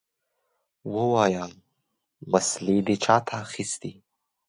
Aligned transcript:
ووايه! 0.93 1.45
وسلې 2.31 2.77
دې 2.87 2.95
چاته 3.05 3.33
اخيستې؟ 3.45 3.91